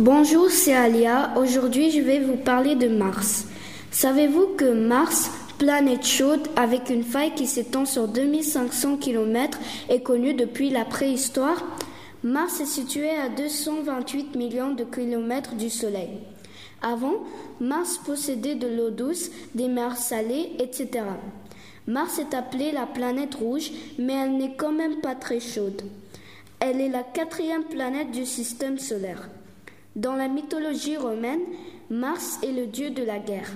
Bonjour, 0.00 0.48
c'est 0.48 0.72
Alia. 0.72 1.34
Aujourd'hui, 1.36 1.90
je 1.90 2.00
vais 2.00 2.20
vous 2.20 2.38
parler 2.38 2.74
de 2.74 2.88
Mars. 2.88 3.44
Savez-vous 3.90 4.54
que 4.56 4.72
Mars, 4.72 5.30
planète 5.58 6.06
chaude 6.06 6.48
avec 6.56 6.88
une 6.88 7.02
faille 7.02 7.34
qui 7.34 7.46
s'étend 7.46 7.84
sur 7.84 8.08
2500 8.08 8.96
km, 8.96 9.58
est 9.90 10.00
connue 10.00 10.32
depuis 10.32 10.70
la 10.70 10.86
préhistoire? 10.86 11.62
Mars 12.22 12.62
est 12.62 12.64
situé 12.64 13.10
à 13.10 13.28
228 13.28 14.36
millions 14.36 14.72
de 14.72 14.84
kilomètres 14.84 15.54
du 15.54 15.68
Soleil. 15.68 16.08
Avant, 16.80 17.16
Mars 17.60 18.00
possédait 18.02 18.54
de 18.54 18.68
l'eau 18.68 18.88
douce, 18.88 19.30
des 19.54 19.68
mers 19.68 19.98
salées, 19.98 20.52
etc. 20.60 21.04
Mars 21.86 22.18
est 22.18 22.34
appelée 22.34 22.72
la 22.72 22.86
planète 22.86 23.34
rouge, 23.34 23.70
mais 23.98 24.14
elle 24.14 24.38
n'est 24.38 24.56
quand 24.56 24.72
même 24.72 25.02
pas 25.02 25.14
très 25.14 25.40
chaude. 25.40 25.82
Elle 26.58 26.80
est 26.80 26.88
la 26.88 27.02
quatrième 27.02 27.64
planète 27.64 28.12
du 28.12 28.24
système 28.24 28.78
solaire. 28.78 29.28
Dans 30.00 30.16
la 30.16 30.28
mythologie 30.28 30.96
romaine, 30.96 31.42
Mars 31.90 32.38
est 32.42 32.52
le 32.52 32.66
dieu 32.66 32.88
de 32.88 33.04
la 33.04 33.18
guerre. 33.18 33.50